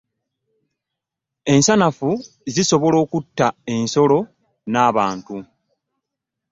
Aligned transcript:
Ensanafu 1.53 2.09
zisobola 2.53 2.97
okutta 3.03 3.47
ensolo 3.75 4.19
na 4.73 4.81
bantu. 4.95 5.37